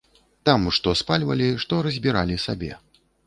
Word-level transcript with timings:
Там 0.49 0.63
што 0.77 0.93
спальвалі, 1.01 1.49
што 1.65 1.83
разбіралі 1.87 2.41
сабе. 2.47 2.73